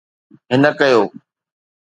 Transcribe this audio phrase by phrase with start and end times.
[0.51, 1.01] هن ڪيو.